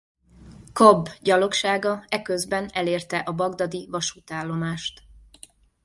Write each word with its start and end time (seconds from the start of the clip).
Cobbe 0.73 1.17
gyalogsága 1.21 2.05
e 2.09 2.21
közben 2.21 2.69
elérte 2.73 3.17
a 3.19 3.31
bagdadi 3.31 3.87
vasútállomást. 3.91 5.03